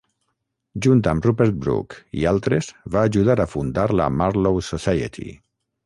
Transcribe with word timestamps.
Junt 0.85 1.03
amb 1.11 1.27
Rupert 1.27 1.59
Brooke 1.65 1.99
i 2.21 2.27
altres 2.33 2.71
va 2.97 3.07
ajudar 3.13 3.39
a 3.41 3.49
fundar 3.55 3.89
la 4.03 4.13
Marlowe 4.19 4.69
Society. 4.75 5.33